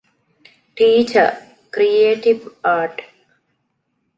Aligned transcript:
ޓީޗަރ- 0.75 1.29
ކްރިއޭޓިވް 1.73 2.45
އާރޓް 2.63 3.01